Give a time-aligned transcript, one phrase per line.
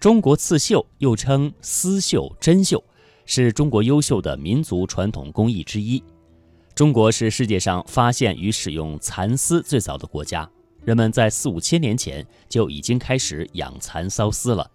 [0.00, 2.82] 中国刺绣又称丝绣、针绣，
[3.26, 6.02] 是中国优秀的民族传统工艺之一。
[6.74, 10.48] 中国是世界上发现与使用蚕丝最早的国家，
[10.86, 14.66] 人们在四五千年前就已经开始养蚕缫丝了。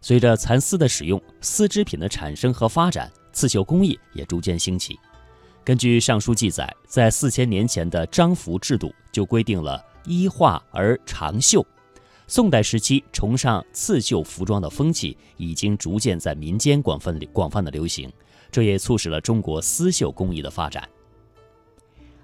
[0.00, 4.98] 随着蚕丝的使用，丝织品的产生和发展，刺绣工艺也逐渐兴起。
[5.62, 11.62] 根据《尚书》记载，在四千年前的章服制度就规定了衣化而长绣。
[12.26, 18.10] 宋代时期，崇尚刺绣服装的风气已经逐渐在民间广泛广泛的流行，
[18.50, 20.88] 这也促使了中国丝绣工艺的发展。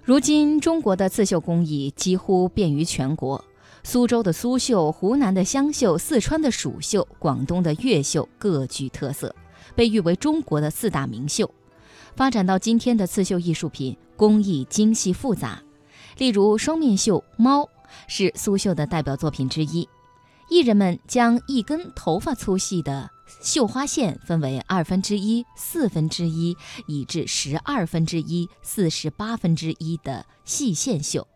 [0.03, 3.43] 如今，中国的刺绣工艺几乎遍于全国。
[3.83, 9.33] 苏州的苏绣、湖南的湘绣、四川的蜀绣、广东的越绣各具特色，
[9.75, 11.49] 被誉为中国的四大名绣。
[12.15, 15.61] 发展到今天的刺绣艺术品，工艺精细复杂。
[16.17, 17.69] 例如双面绣猫
[18.07, 19.87] 是苏绣的代表作品之一。
[20.49, 23.09] 艺人们将一根头发粗细的
[23.41, 26.55] 绣花线分为二分之一、四分之一，
[26.87, 31.27] 以至十二分之一、四十八分之一的细线绣。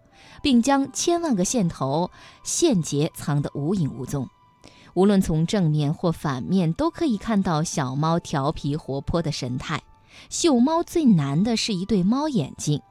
[0.42, 2.12] 并将千万个线头、
[2.44, 4.28] 线结藏得无影无踪，
[4.94, 9.82] 无论从正面或反面，都可以看到小猫调皮活泼的神态。
[10.30, 12.82] 绣猫最难的是一对猫眼睛，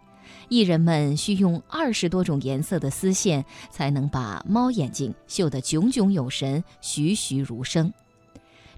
[0.53, 7.91] 艺人们需用二十多种颜色的丝线，才能把猫眼睛绣得炯炯有神、栩栩如生。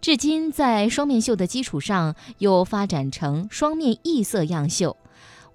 [0.01, 4.97] 至今，在双面绣的基础上，又发展成双面异色样绣，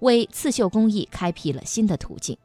[0.00, 2.36] 为刺绣工艺开辟了新的途径。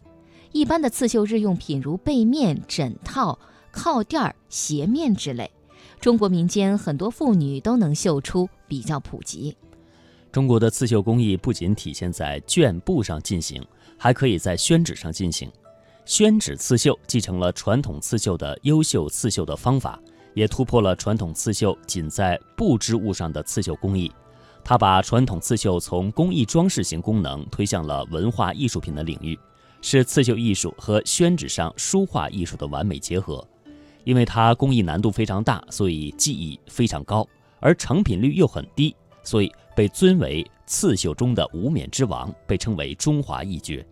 [0.53, 3.37] 一般的刺绣日用品，如被面、枕套、
[3.71, 5.51] 靠垫、鞋面之类，
[5.99, 9.57] 中国民间很多妇女都能绣出，比较普及。
[10.35, 13.65] 中国的刺绣工艺不仅体现在绢布上进行，
[13.97, 15.49] 还可以在宣纸上进行。
[16.03, 19.97] 宣纸刺绣继承了传统刺绣的优秀刺绣的方法，
[20.33, 24.11] 也突破了传统刺绣仅在布织物上的刺绣工艺。
[24.61, 29.39] 它把传统刺绣从工艺装饰型功能推向了文化艺术品的领域。
[29.81, 33.47] 是刺绣艺术和宣纸上书画艺术的完美结合，
[34.03, 37.25] 因为它工艺难度非常大，所以技艺非常高，
[37.61, 38.93] 而成品率又很低，
[39.25, 43.85] 所以被尊为刺绣中的无冕之王，被称为中华一绝。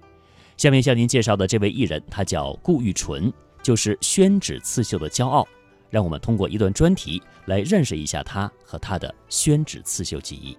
[0.55, 5.45] 下面向您介绍的这位艺人，他叫顾玉纯，就是宣纸刺绣的骄傲。
[5.89, 10.57] 让我们通过一段专题来认识一下他和他的宣纸刺绣技艺。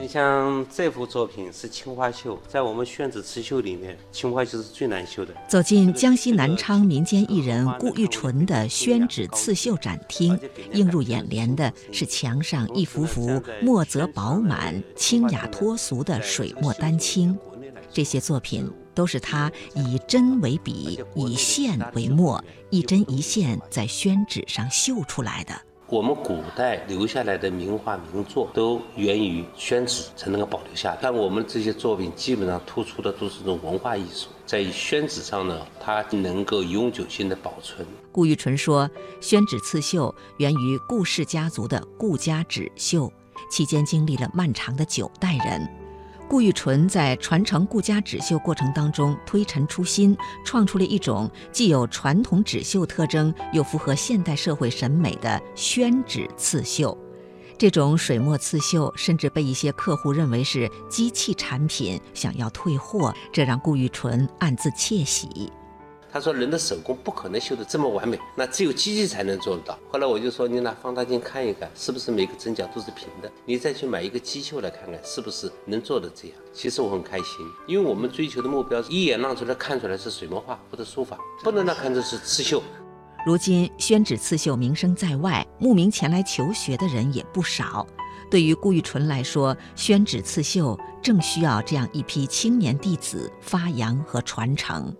[0.00, 5.34] 你像这幅作品是青花绣，在我们宣纸刺绣里面，青花绣是最难绣的。
[5.48, 10.38] 走进江西南昌民间艺人顾玉纯的宣纸刺绣展厅，
[10.72, 17.36] 映入眼帘的是墙上一幅幅墨泽饱满、清雅脱俗的水墨丹青。
[17.92, 25.54] 这些作品都是他以针为笔，以线为墨，一针一线在宣纸上绣出来的。
[25.90, 30.98] 我们古代留下来的名画名作都源于宣纸才能够保留下来。
[31.00, 37.86] 但我们这些作品基本上突出的都是这种文化艺术，在宣纸上呢，它能够永久性的保存。
[38.12, 38.90] 顾玉纯说，
[39.22, 43.10] 宣纸刺绣源于顾氏家族的顾家纸绣，
[43.50, 45.77] 期间经历了漫长的九代人。
[46.28, 56.96] 顾玉纯在传承顾家纸绣过程当中推陈出新，创出了一种既有传统纸绣特征，又符合现代社会审美的宣纸刺绣。
[57.56, 65.50] 这种水墨刺绣甚至被一些客户认为是机器产品，想要退货，这让顾玉纯暗自窃喜。
[66.18, 73.30] 他说：“人的手工不可能绣得这么完美，那只有机器才能做得到。”后来我就说：“你拿放大镜看一看，是不是每个针脚都是平的？
[73.44, 82.60] 你再去买一个机绣来看看，是不是能做的这样？”其实我很开心，因为我们追求的目标一眼让出来看出来是水墨画或者书法，不能让看出是刺绣。
[83.24, 87.86] 如今宣纸刺绣名声在外，慕名前来求学的人也不少。
[88.28, 94.92] 对于顾玉纯来说，宣纸刺绣正需要这样一批青年弟子发扬和传承。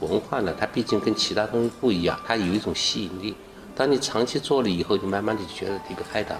[0.00, 3.34] 文化呢，它毕竟跟其他东西不一样，它有一种吸引力。
[3.74, 6.34] 当你长期做了以后，就慢慢的觉得离不开它。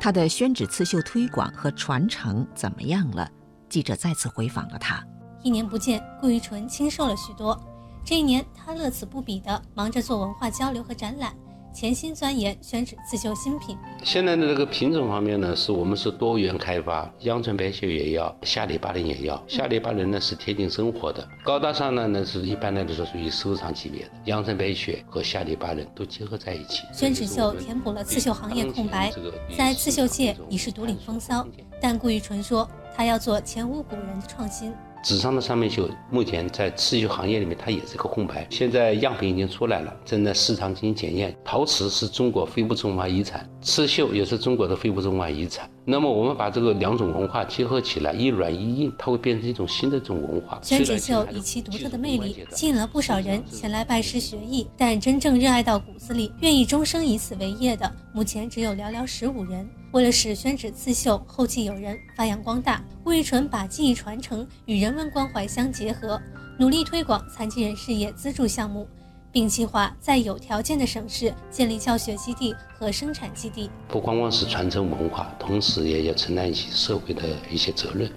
[0.00, 3.30] 他的宣纸刺绣推广和传承怎么样了？
[3.68, 5.02] 记者再次回访了他。
[5.42, 7.58] 一年不见，顾玉纯清瘦了许多。
[8.04, 11.34] 这一年，他乐此不彼的忙着做文化交流和展览。
[11.74, 13.76] 潜心钻研宣纸刺绣新品。
[14.04, 19.42] 现在的这个品种方面呢，是我们是多元开发，阳春白雪也要，夏里巴人也要。
[19.48, 24.10] 夏里巴人呢是贴近生活的，高大上呢那是一般来说属于收藏级别的。
[24.26, 26.84] 阳春白雪和夏里巴人都结合在一起。
[26.92, 29.12] 宣纸绣填补了刺绣行业空白，
[29.58, 31.44] 在刺绣界已是独领风骚。
[31.80, 34.72] 但顾玉纯说，他要做前无古人的创新。
[35.04, 38.46] 纸上的三面绣，目前在刺绣行业里面它也是个空白。
[38.50, 41.36] 现在样品已经出来了，正在市场进行检验。
[41.44, 45.70] 陶瓷是中国非物质文化遗产，刺绣也是中国的非物质文化遗产。
[45.84, 50.58] 那么我们把这个两种文化结合起来，一软一硬，它会变成一种新的这种文化。
[50.62, 59.68] 宣纸绣以其独特的魅力，吸引了不少人前来拜师学艺，但真正热爱到骨子里，愿意终生以此为业的，目前只有寥寥十五人。
[59.94, 66.20] 为了使宣纸刺绣后继有人、发扬光大，顾玉纯把技艺传承与人文关怀相结合，
[66.58, 68.88] 努力推广残疾人事业资助项目，
[69.30, 73.70] 并计划在有条件的省市建立教学基地和生产基地。
[73.86, 78.10] 不光光是传承文化，同时也要承担起社会的一些责任。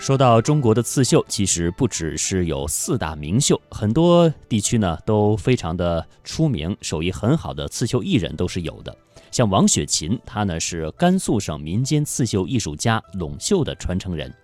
[0.00, 8.96] 说到中国的刺绣，其实不只是有四大名绣，很多地区呢都非常的出名，手艺很好的刺绣艺人都是有的。
[9.30, 14.34] 像王雪琴，她呢是甘肃省民间刺绣艺术家陇绣的传承人。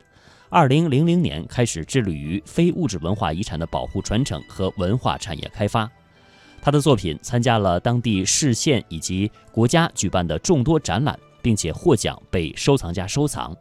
[0.51, 5.91] 二零零零年开始致力于非物质文化遗产的保护传承和文化产业开发。
[6.61, 13.57] 他的作品参加了当地市县以及国家举办的众多展览，并且获奖被收藏家收藏。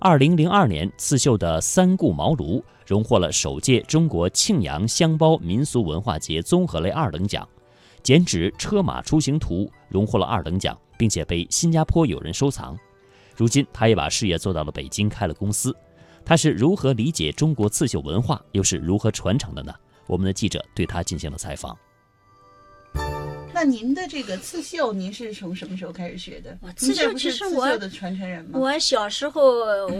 [0.00, 7.46] 二零零二年刺绣的三顾茅庐荣获了首届中国庆阳香包民俗文化节综合类二等奖，
[8.00, 12.78] 剪纸车马出行图荣获了二等奖，并且被新加坡友人收藏。
[13.34, 15.74] 如今，他也把事业做到了北京，开了公司。
[16.24, 19.74] 他是如何理解中国刺绣文化，又是如何传承的呢？
[20.06, 21.76] 我们的记者对他进行了采访。
[23.58, 26.56] 那您的这个刺绣，您是从什么时候开始学的？
[26.76, 28.56] 刺绣其实我的传承人吗？
[28.56, 29.42] 我小时候，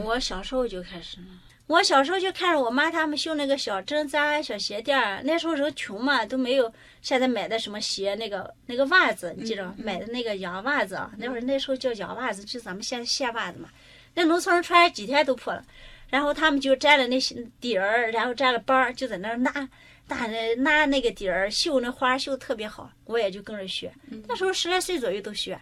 [0.04, 1.26] 我小时候就开始了。
[1.66, 5.20] 我小时候就看着我妈他们绣那个小针扎、小鞋垫儿。
[5.24, 6.72] 那时候人穷嘛，都没有
[7.02, 11.10] 现在买的什么鞋，那个那个袜子，你记着买的那个洋袜子啊。
[11.18, 13.68] 那会儿那时候叫洋袜子，就咱们现在线袜子嘛。
[14.14, 15.64] 那农村人穿几天都破了。
[16.08, 19.68] 然后他们就粘了那些底儿，然后粘了帮儿，就在那儿拿。
[20.08, 23.92] 大人拿那个底儿绣那花绣特别好，我也就跟着学。
[24.26, 25.60] 那时候十来岁左右都学，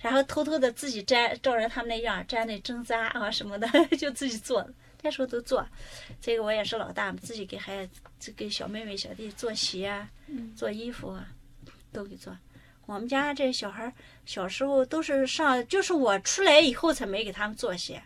[0.00, 3.66] 然后偷偷的自己粘，照着他们那样粘那针扎啊什么的，
[3.96, 4.68] 就自己做。
[5.02, 5.66] 那时候都做，
[6.20, 7.88] 这个我也是老大，自己给孩
[8.18, 10.06] 子、给小妹妹、小弟做鞋、
[10.54, 11.28] 做衣服啊，
[11.92, 12.36] 都给做。
[12.86, 13.92] 我们家这小孩
[14.24, 18.02] 小时候都是上，就是我出来以后才没给他们做鞋。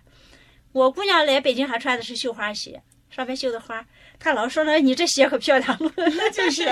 [0.73, 3.87] 我姑娘来北京还穿的是绣花鞋，上面绣的花。
[4.23, 5.91] 他老说呢，你这鞋可漂亮了，
[6.31, 6.69] 就是，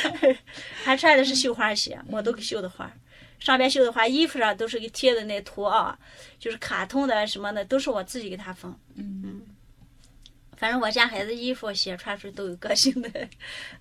[0.82, 2.90] 还穿的是绣花鞋，我都给绣的花，
[3.38, 5.98] 上边绣的花，衣服上都是给贴的那图啊，
[6.38, 8.74] 就是卡通的什么的，都是我自己给他缝。
[8.96, 9.42] 嗯嗯，
[10.56, 13.28] 反正我家孩子衣服鞋穿出去都有个性的，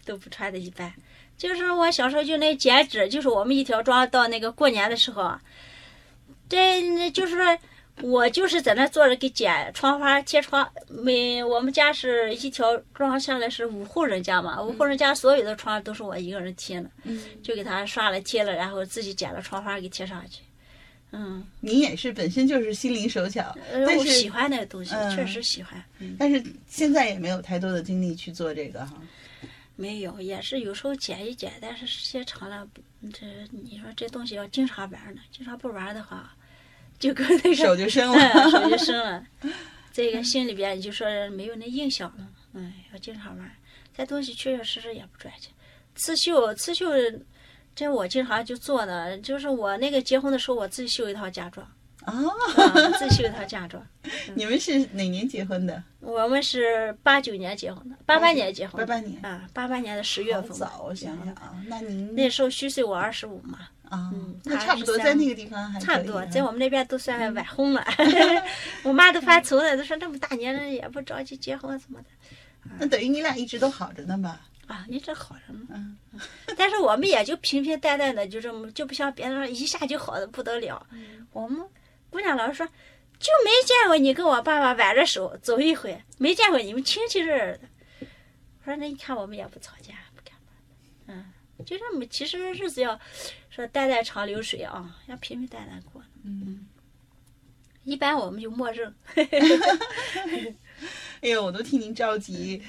[0.04, 0.94] 都不穿的一般。
[1.38, 5.40] 就是我小时候就那剪纸，就是我们一条庄到那个过年的时候，
[6.50, 7.58] 这就是说。
[8.04, 16.90] 我就是在那坐着给剪窗花贴窗，每我们家是一条庄下来是五户人家嘛，五户人家所有的窗都是我一个人贴的，
[17.42, 20.44] 就给他刷了贴了，然后自己剪了窗花给贴上去。
[21.12, 25.84] 嗯，你也是本身就是心灵手巧，但是喜欢那个东西，确实喜欢。
[26.20, 29.02] 但是现在也没有太多的精力去做这个哈。
[29.76, 32.68] 没有，也是有时候剪一剪，但是时间长了，
[33.14, 36.36] 这你说这东西要经常玩呢，经常不玩的话。
[37.00, 38.16] 就跟那个手就伸了，
[38.50, 39.24] 手就伸了，
[39.94, 42.28] 这个心里边就说没有那印象了。
[42.54, 43.52] 嗯，要经常玩，
[43.96, 45.54] 这东西确确实实也不赚钱。
[45.96, 46.88] 刺绣，刺绣，
[47.76, 51.68] 这我经常就做的，就是我那个结婚的时候，我自己绣一套嫁妆。
[52.06, 52.32] 哦，
[52.98, 53.86] 自己绣一套嫁妆。
[54.34, 55.84] 你们是哪年结婚的？
[56.00, 58.80] 我们是八九年结婚的，八八年结婚。
[58.86, 60.52] 八八年啊，八八年的十月份。
[60.52, 63.68] 早，我想想啊，那您那时候虚岁我二十五嘛。
[63.90, 64.12] 啊，
[64.44, 67.86] 那差不多在那个地方还差不多，在我们那边都算晚婚了。
[68.84, 72.08] 我妈都发愁了，都说这么大年龄也不着急结婚什么的。
[72.80, 74.42] 那等于你俩一直都好着呢吧？
[74.68, 75.66] 啊，一直好着呢。
[75.70, 75.98] 嗯。
[76.58, 80.86] 但是我们也就平平淡淡的，就这么就不像别人一下就好的不得了。
[81.32, 81.66] 我们
[82.10, 87.62] 姑娘老是说，就没见过你跟我爸爸挽着手走一回，没见过你们亲戚热热的。
[88.02, 89.94] 我说那你看我们也不吵架。
[91.66, 93.00] 就这么，其实日子要
[93.50, 96.02] 说淡淡长流水啊，要平平淡淡过。
[96.24, 96.66] 嗯，
[97.84, 98.94] 一般我们就默认。
[101.22, 102.62] 哎呦，我都替您着急。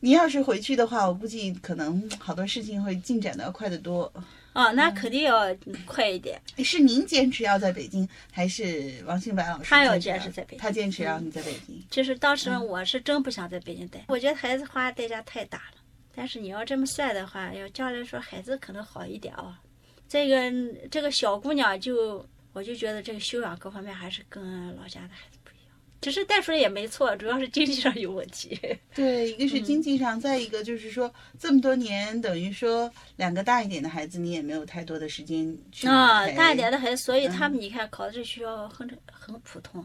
[0.00, 4.12] 您要是回去的话，我估计可能好多事情会进展的要快得多。
[4.52, 5.54] 哦，那肯定要
[5.86, 6.42] 快一点。
[6.58, 9.70] 是您坚持要在北京，还是王兴白老师？
[9.70, 10.58] 他要坚持在北京。
[10.58, 11.80] 他坚持让你在北京。
[11.88, 15.81] 就是当时我是真不想在北京待，我觉得孩子花的代价太大了。
[16.14, 19.60] 但是你要这么算的话，要将来说孩子可能好一点啊。
[20.08, 20.52] 这个
[20.90, 25.74] 这个小姑娘就，我就觉得这个修养各方面还是跟老家的孩子不一样。
[26.02, 28.58] 其实带出来也没错，主要是经济上有问题。
[28.94, 39.82] 对，一个是嗯经济上，再一个就是说这么多年，等于说两个大一点的孩子，你也没有太多的时间去啊，陪大一点的孩子，所以他嗯们你看考的这学校很很普通。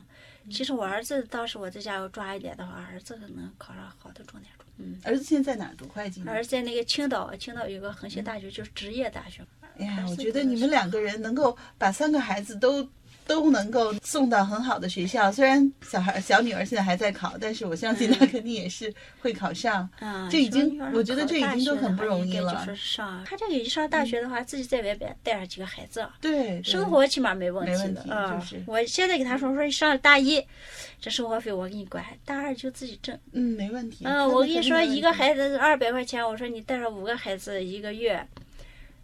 [0.49, 4.56] 其实我儿子当时我在家要抓一点的话，儿子可能考上好的重点中。
[4.77, 6.31] 嗯，儿子现在在哪儿读会计呢？
[6.31, 9.45] 儿子在那个青岛，青岛有个恒星大学，就是职业大学。
[9.79, 12.87] 哎呀，我觉得你们两个人能够把三个孩子都
[13.27, 19.87] 都能够送到很好的学校，虽然小孩小女儿现在还在考，但是我相信她肯定也是会考上。
[19.99, 28.35] 啊，这已经我觉得这已经都很不容易了嗯就是上他这个一上大学的话，自己在外边带上几个孩子啊，对，对生活起码没问题没问题的啊。
[28.35, 30.43] 就是我现在给她说说，你上大一，
[31.01, 33.17] 这生活费我给你管，大二就自己挣。
[33.33, 34.05] 嗯，没问题。
[34.05, 38.25] 嗯，我跟你说，一个孩子二百块钱，我说你带上五个孩子，一个月，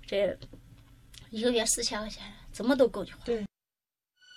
[0.08, 0.38] 这
[1.30, 3.18] 一个月四千块钱，怎么都够你花。
[3.26, 3.44] 对。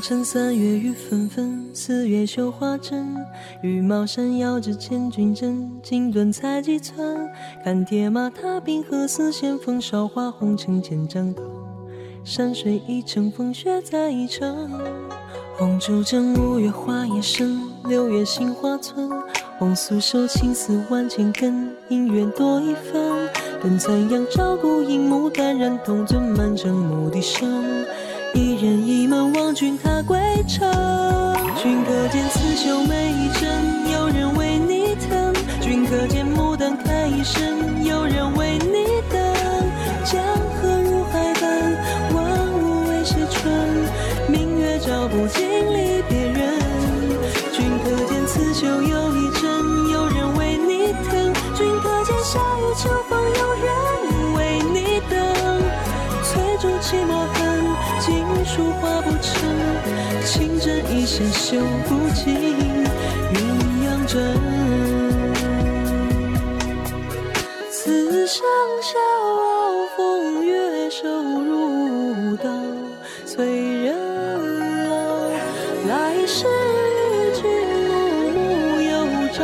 [0.00, 3.16] 三月雨纷纷，四月绣花针。
[3.62, 7.28] 羽毛扇摇着千军阵，金盾采几寸。
[7.64, 11.42] 看铁马踏冰河，似线风韶华红尘千丈头。
[12.24, 14.70] 山水一程，风雪再一程。
[15.56, 19.10] 红烛正，五月花叶深，六月杏花村。
[19.58, 23.28] 红酥手，青丝万千根，姻缘多一分。
[23.62, 27.84] 等残阳照孤影，牡丹染铜樽，满城牧笛声。
[28.60, 30.68] 人倚门望君踏归程，
[31.62, 39.22] 君可见刺绣每一针，有人为你疼；君可见牡丹开一生，有人为你等。
[40.04, 40.20] 江
[61.18, 61.58] 针一线绣
[61.88, 62.26] 不尽
[63.34, 63.36] 鸳
[63.82, 64.22] 鸯枕。
[67.68, 68.40] 此生
[68.80, 71.08] 笑傲风月，瘦
[71.42, 72.48] 如刀，
[73.26, 73.44] 催
[73.82, 74.94] 人老。
[75.88, 77.42] 来世与君
[78.36, 78.92] 暮暮又
[79.32, 79.42] 朝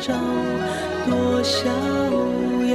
[0.00, 0.12] 朝，
[1.08, 1.68] 多逍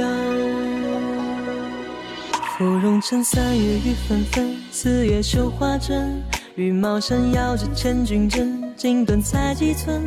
[2.56, 6.22] 芙蓉城三月雨纷纷，四月绣花针。
[6.56, 10.02] 羽毛扇摇着千军阵，金盾采几寸。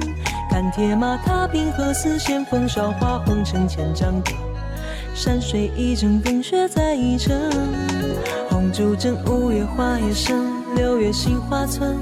[0.50, 4.32] 看铁马踏冰河，似线风韶华红尘千丈高。
[5.14, 7.40] 山水一程，风雪再一程。
[8.50, 10.44] 红烛正，五月花叶深，
[10.76, 11.96] 六月杏花村。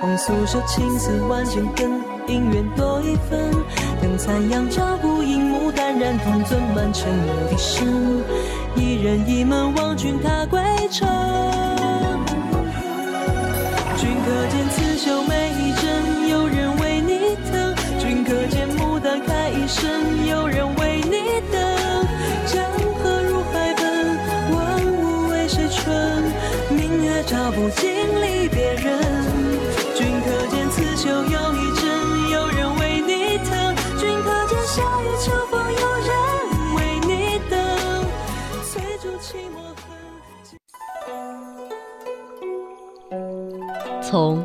[0.00, 1.90] 红酥手，青丝万千根，
[2.26, 3.52] 姻缘多一分。
[4.00, 8.22] 等残阳照孤影，牡丹染铜樽，满城牧笛声。
[8.74, 10.58] 一人一门望君踏归
[10.90, 11.06] 程。
[15.00, 21.58] 见刺绣每一针，有人为你疼；君可见牡丹开一生，有人为你等。
[22.46, 22.62] 江
[22.98, 24.18] 河入海奔，
[24.52, 26.22] 万物为谁春？
[26.68, 27.90] 明月照不尽
[28.20, 29.00] 离别人。
[29.94, 31.88] 君可见刺绣有一针，
[32.30, 36.10] 有人为你疼；君可见夏雨秋风，有人
[36.76, 37.58] 为你等。
[38.70, 39.80] 翠竹泣墨痕。
[44.02, 44.44] 从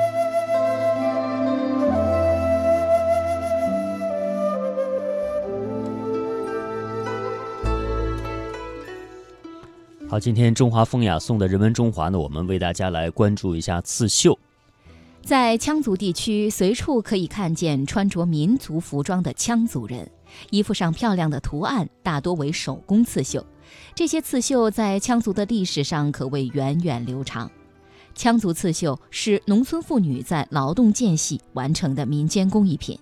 [10.21, 14.37] 今天中华风雅颂的人文中华呢，我们为大家来关注一下刺绣。
[15.23, 20.07] 在羌族地区，随处可以看见穿着民族服装的羌族人，
[20.51, 23.43] 衣服上漂亮的图案大多为手工刺绣。
[23.95, 27.49] 这些刺绣在羌族的历史上可谓源远流长。
[28.15, 32.95] 羌族刺绣是农村妇女在劳动间隙完成的民间工艺品。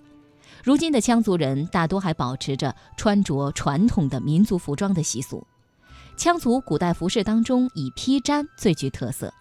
[0.64, 5.46] 如今的羌族人大多还保持着穿着传统的民族服装的习俗。
[6.20, 9.32] 羌族古代服饰当中，以披毡最具特色。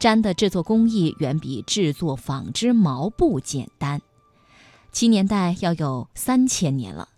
[0.00, 4.00] 毡的制作工艺远比制作纺织毛布简单，
[4.90, 7.10] 其年代要有三千年了。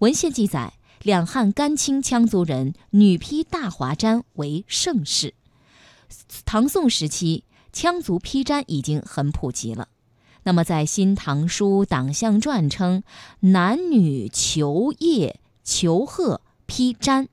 [0.00, 5.32] 文献记载，两汉甘青羌族人女披大华毡为盛事。
[6.44, 9.88] 唐宋时期，羌族披毡已经很普及了。
[10.42, 13.02] 那么，在《新唐书·党项传》称，
[13.40, 17.28] 男女裘叶、裘褐披毡。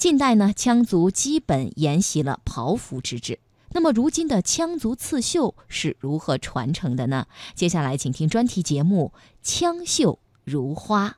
[0.00, 3.38] 近代呢，羌族基本沿袭了袍服之制。
[3.72, 7.26] 那么，如今的羌族刺绣是如何传承的呢？
[7.54, 9.12] 接下来，请听专题节目
[9.46, 11.08] 《羌绣如花》。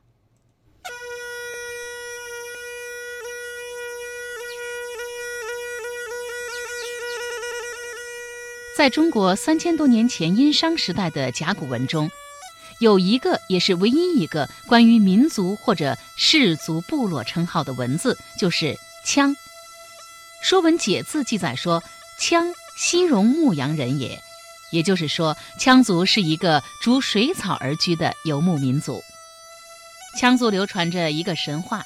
[8.76, 12.10] 在中国三千多年前殷商时代的甲骨文中，
[12.82, 19.30] 有一个也是唯一一个关于民族或者氏族部落称号的文字，就是“羌”。
[20.42, 21.80] 《说文解字》记载说
[22.20, 24.20] ：“羌，西戎牧羊人也。”
[24.72, 29.00] 也就是说，羌族是一个逐水草而居的游牧民族。
[30.18, 31.84] 羌族流传着一个神话：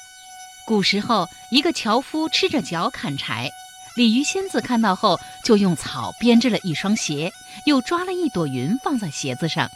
[0.65, 3.51] 古时候，一个樵夫吃着脚砍柴。
[3.95, 7.31] 鲤鱼仙子看到后，就用草编织了一双鞋，
[7.67, 9.69] 又抓了一朵云放在鞋子上，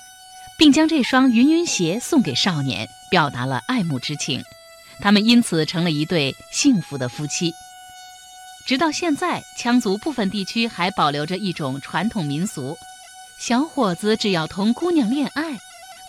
[0.61, 4.43] 并将这双云云鞋送给少年，表达了爱慕之情。
[5.01, 7.51] 他们因此成了一对幸福的夫妻。
[8.67, 12.77] 直到现在，羌族部分地区还保留着一种传统民俗：
[13.39, 15.57] 小伙子只要同姑娘恋爱，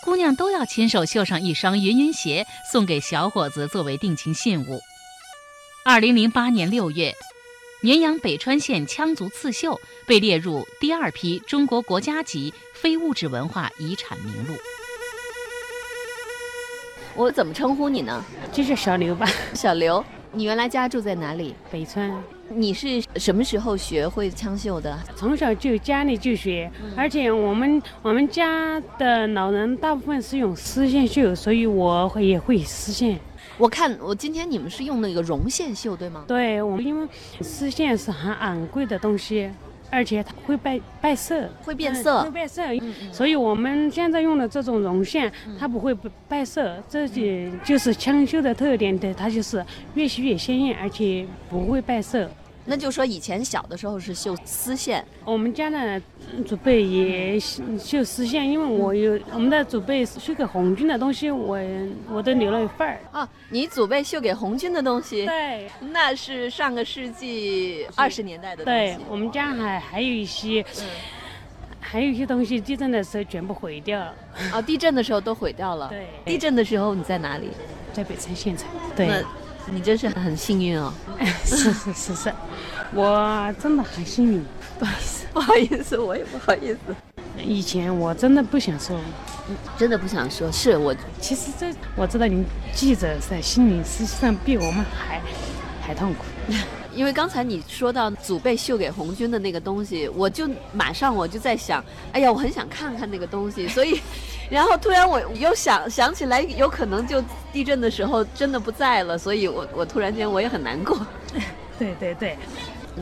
[0.04, 4.82] 姑娘都要亲手绣上一双云云鞋送给小伙子作为定情信物。
[5.82, 7.14] 二零零八年六月。
[7.84, 14.54] 绵阳北川县羌族刺绣被列入第二批中国国家级非物质文化遗产名录。
[17.16, 18.24] 我怎么称呼你呢？
[18.52, 19.26] 就是小刘吧。
[19.52, 21.56] 小刘，你原来家住在哪里？
[21.72, 22.22] 北川。
[22.48, 24.96] 你是什么时候学会羌绣的？
[25.16, 33.18] 从小就家里就学，而且我们我们家的老人大部分是用丝线绣，所以我会也会丝线。
[33.58, 36.24] 我看我今天你们是用那个绒线绣对吗？
[36.26, 37.06] 对，我们因为
[37.40, 39.50] 丝线是很昂贵的东西，
[39.90, 42.62] 而且它会败败色，会变色，会变色，
[43.12, 45.94] 所以我们现在用的这种绒线，它不会
[46.28, 47.22] 败色，这就
[47.64, 52.28] 就是枪绣的特点的，它就是越绣越鲜艳，而且不会败色。
[52.64, 56.00] 那就说以前小的时候是绣丝线，我们家的
[56.46, 61.58] 祖辈也绣丝线，因为我有我们的祖辈绣给红军的东西，我
[62.08, 63.00] 我都留了一份儿。
[63.10, 65.26] 啊，你祖辈绣给红军的东西？
[65.26, 68.78] 对，那是上个世纪二十年代的东西。
[68.78, 70.64] 对，我们家还还有一些，
[71.80, 74.14] 还有一些东西，地震的时候全部毁掉了。
[74.54, 75.88] 哦，地震的时候都毁掉了。
[75.88, 77.48] 对，地震的时候你在哪里？
[77.92, 78.68] 在北川县城。
[78.94, 79.24] 对。
[79.70, 80.92] 你真是很幸运哦！
[81.44, 82.32] 是是是是，
[82.92, 84.44] 我真的很幸运。
[84.78, 86.78] 不好意思，不好意思，我也不好意思。
[87.42, 88.98] 以前我真的不想说，
[89.78, 90.50] 真的不想说。
[90.50, 92.44] 是我，其实这我知道，你
[92.74, 95.20] 记者在心里实际上比我们还
[95.80, 96.24] 还痛苦。
[96.94, 104.00] 因为刚才你说到祖辈绣给红军的那个东西，我就马上我就在想，哎呀，我很想看看那个东西，所以。
[104.52, 110.94] 然后突然我又想想起来，有可能就地震的时候真的不在了，所以我我突然间我也很难过。
[111.78, 112.36] 对对对，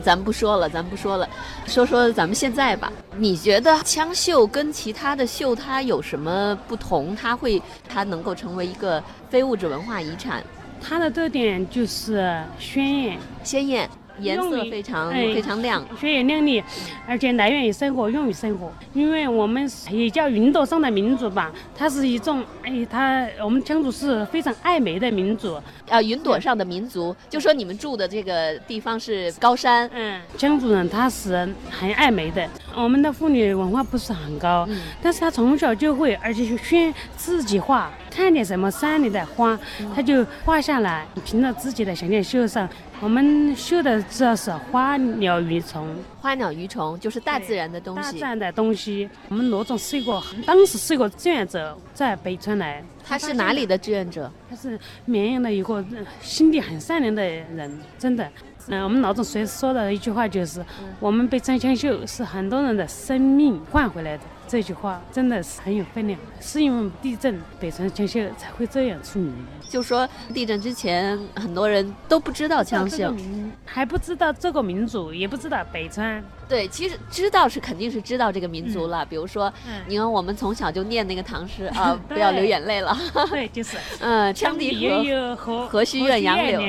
[0.01, 1.27] 咱不说了，咱不说了，
[1.65, 2.89] 说说咱们现在吧。
[3.17, 7.13] 你觉得枪绣跟其他的绣它有什么不同？
[7.13, 10.41] 它会它能够成为一个非物质文化遗产？
[10.81, 13.89] 它的特点就是鲜艳，鲜艳。
[14.19, 16.63] 颜色非常非常亮，鲜艳亮丽，
[17.07, 18.71] 而且来源于生活，用于生活。
[18.93, 25.59] 因为我们也叫云朵上的民族吧，它是一种哎，它我们羌族是非常爱美的民族。
[25.89, 29.89] 啊，云朵上的民族，就说你们住的这个地方是高山。
[29.93, 32.47] 嗯，羌族人他是很爱美的。
[32.75, 34.67] 我们的妇女文化不是很高，
[35.01, 39.59] 但是她从小就会，而且就选自己画，看点什么山里的花，
[39.95, 42.67] 她就画下来，凭着自己的想象绣上。
[42.99, 45.87] 我们绣的主要是花鸟鱼虫，
[46.21, 48.01] 花鸟鱼虫就是大自然的东西。
[48.01, 52.83] 大自然的东西，我们罗总是一个，当时是一个志愿者，在北川来。
[53.11, 54.31] 他是哪里的志愿者？
[54.49, 55.83] 他是绵阳的一个
[56.21, 57.69] 心地很善良的人，
[57.99, 58.25] 真的。
[58.67, 60.63] 嗯，我们老总随时说的一句话就是，
[60.97, 64.23] 我们被张香秀是很多人的生命换回来的。
[64.51, 69.33] 这句话真的是很有分量，是因为地震，北川枪绣才会这样出名。
[69.69, 73.15] 就说地震之前，很多人都不知道枪绣，
[73.63, 76.21] 还不知道这个民族，也不知道北川。
[76.49, 79.05] 对，其实知道是肯定是知道这个民族了。
[79.05, 79.49] 比如说，
[79.87, 82.93] 你看我们从小就念那个唐诗啊， 不要流眼泪了。
[83.29, 83.77] 对，就是。
[84.01, 86.59] 嗯，羌笛何何须怨杨柳，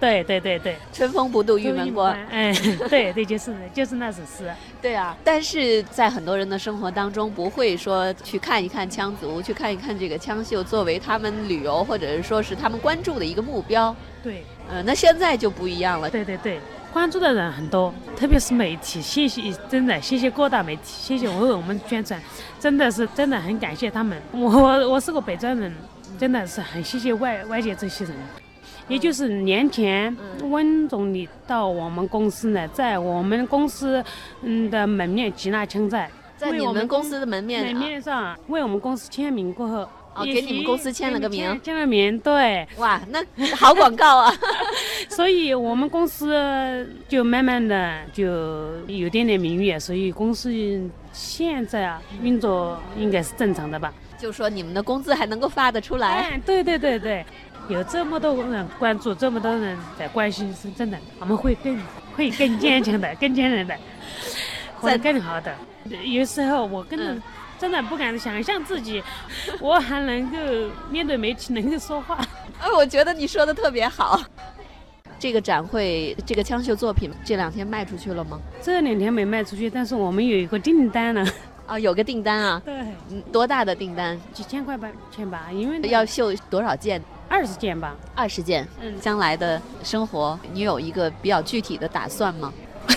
[0.00, 2.18] 对对对对，春风不度玉门关。
[2.30, 2.52] 哎，
[2.88, 4.50] 对对，就是就是那首诗。
[4.80, 13.94] 对啊，但是在很多人的生活当中，不会说去看一看羌族，去看一看这个羌绣，作为他们旅游或者是说是他们关注的一个目标。
[14.22, 16.08] 对，呃，那现在就不一样了。
[16.08, 16.58] 对对对，
[16.94, 22.18] 关注的人很多，特别是媒体，谢谢，真的谢谢各大媒体，谢谢为我们宣传，
[22.58, 24.18] 真的是真的很感谢他们。
[24.32, 24.48] 我
[24.88, 25.70] 我是个北川人，
[26.18, 28.14] 真的是很谢谢外外界这些人。
[28.90, 34.04] 也就是年前，温总理到我们公司呢，在我们公司
[34.42, 43.24] 嗯的门面接纳签在，在你们公司的门面门面上为我们公司签名过后，哦，给你们公司签了个名，签了名，对，哇，那
[43.54, 44.34] 好广告啊！
[45.08, 48.26] 所以我们公司就慢慢的就
[48.88, 50.52] 有点点名誉，所以公司
[51.12, 53.94] 现在啊运作应该是正常的吧？
[54.18, 56.38] 就说你们的工资还能够发得出来？
[56.44, 57.24] 对对对对。
[57.70, 61.78] 有这么多人关注，这么多人在关心，是真的，我们会更
[62.16, 63.74] 会更坚强的，更坚韧的，
[64.80, 65.54] 会更好的。
[66.04, 67.22] 有时候我根本
[67.58, 69.02] 真的不敢想象自己，
[69.60, 70.36] 我还能够
[70.90, 72.18] 面对媒体能够说话。
[72.60, 74.20] 哎，我觉得你说的特别好。
[75.18, 78.40] 这个展会，这个枪绣作品这两天卖出去了吗？
[78.60, 81.24] 这两天没卖出去，但是我们有一个订单了。
[81.66, 82.60] 啊， 有个订单啊？
[82.64, 82.74] 对。
[83.30, 84.18] 多大的订单？
[84.32, 87.00] 几千块吧，千吧，因为要绣多少件？
[87.30, 88.66] 二十件吧，二十件。
[88.80, 92.52] 嗯，将来的生活，你有一个比较具体的打算吗？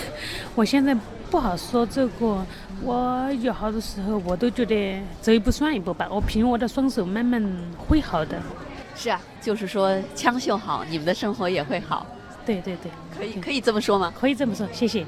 [0.56, 0.92] 我现在
[1.30, 2.44] 不好说这个，
[2.82, 6.08] 我有好多时候我都觉得走一步算一步吧。
[6.10, 7.40] 我凭我的双手慢慢
[7.78, 8.42] 会好的。
[8.96, 12.04] 是啊，就是说枪绣好，你们的生活也会好。
[12.44, 14.12] 对对对，可以可以这么说吗？
[14.18, 15.06] 可以这么说，谢谢。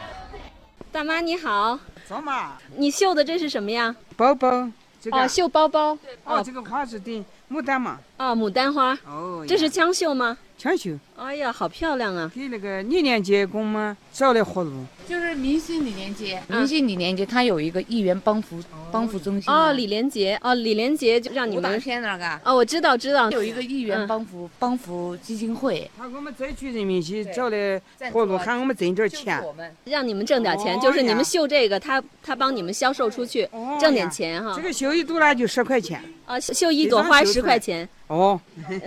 [0.92, 2.52] 大妈你好，走嘛？
[2.76, 3.96] 你绣的这是什么呀？
[4.16, 4.70] 包包。
[5.10, 5.98] 哦，绣包包。
[6.24, 7.24] 哦，这个花是的。
[7.54, 10.36] 牡丹嘛，啊，牡丹花，哦，这是江绣吗？
[10.64, 10.98] 枪绣。
[11.14, 12.30] 哎呀，好漂亮啊！
[12.34, 14.72] 给那个李连杰工嘛找的活路。
[15.06, 18.58] 就是明星李连杰，明星李连杰他有一个艺员帮扶
[18.90, 19.52] 帮扶中心。
[19.52, 21.78] 哦，李连杰，哦，李连杰就让你们。
[21.78, 22.40] 片那个。
[22.42, 23.30] 哦，我知道，知道。
[23.30, 25.90] 有一个艺员帮扶帮扶基金会。
[25.98, 27.78] 他给我们灾区人民去找的
[28.10, 29.44] 活路，喊我们挣点钱。
[29.84, 33.46] 让你们挣点钱，就是你们绣这个，他他帮你们销售出去，
[33.78, 34.54] 挣点钱哈。
[34.56, 36.02] 这个绣一朵呢就十块钱。
[36.24, 37.86] 啊，绣一朵花十块钱。
[38.06, 38.40] 哦。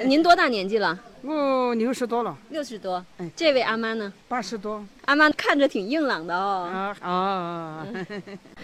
[0.06, 0.98] 您多大年纪了？
[1.28, 3.06] 我六十多了，六十多。
[3.36, 4.14] 这位阿妈呢？
[4.30, 4.82] 八十多。
[5.04, 6.70] 阿妈看着挺硬朗的哦。
[6.74, 7.88] 啊啊！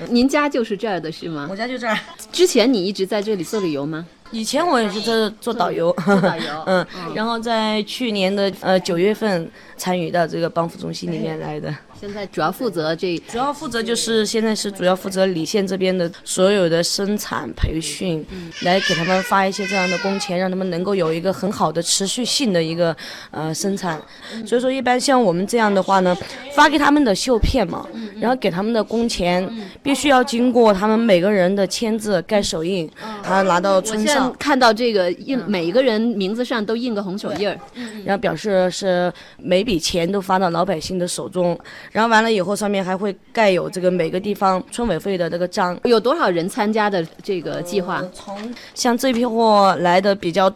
[0.10, 1.48] 您家就是这儿的是吗？
[1.52, 1.98] 我家就这儿。
[2.32, 4.06] 之前你一直在这里做旅游吗？
[4.32, 5.92] 以前我也是在做导游。
[6.06, 6.64] 做导游。
[6.66, 11.76] 嗯，然后在去年的呃九月份参与到这个帮扶中心里面来的。
[12.04, 18.22] 现在主要负责这，主要负责就是现在是主要负责理县这边的所有的生产培训，
[18.64, 22.94] 来给他们发一些这样的工钱，让他们能够有一个很好的持续性的一个
[23.32, 23.98] 呃生产。
[24.46, 26.14] 所以说，一般像我们这样的话呢，
[26.54, 27.88] 发给他们的绣片嘛，
[28.20, 29.50] 然后给他们的工钱，
[29.82, 32.92] 必须要经过他们每个人的签字盖手印，
[33.24, 37.58] 他拿到村上看到这个印，每一个人名字上都印个红手印儿，
[38.04, 41.58] 然后表示是每笔钱都发到老百姓的手中。
[41.94, 45.80] 然后完了以后，上面还会盖有这个每个地方村委会的这个章。
[45.86, 48.04] 有多少人参加的这个计划？
[48.12, 50.54] 从像这批货来的比较。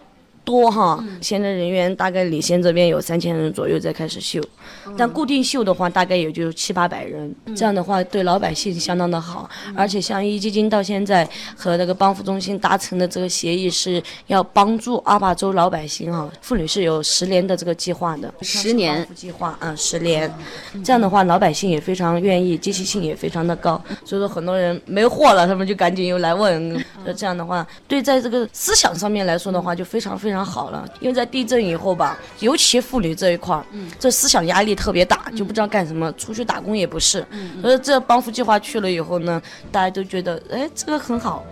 [0.48, 4.42] 多哈，现在人员大概李县这边有三千人左右在开始绣，
[4.98, 9.50] 但固定绣的话大概也就七八百人，这样的话对老百姓相当的好。
[9.76, 19.06] 而且像壹基金到现在和那个帮扶中心达成的这个协议是要帮助阿坝州老百姓哈，妇女是有十年的这个计划的，十年。
[19.14, 20.34] 计划嗯，十年，
[20.82, 30.37] 这样的话老百姓也非常愿意，积极性也非常的高，所以说很多人没货了，他们就赶紧又来问，那这样的话对在这个思想上面来说的话就非常非常。
[30.44, 33.66] 好了，因为在地震以后吧，尤其妇女这一块儿，
[34.00, 37.26] 这思想压力特别大，就不知道干什么，出去打工也不是。
[37.62, 41.46] 所以这帮扶计划去了以后呢，大家都觉得，哎，这个很好。